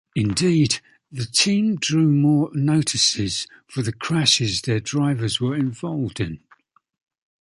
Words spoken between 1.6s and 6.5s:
drew more notices for the crashes their drivers were involved in.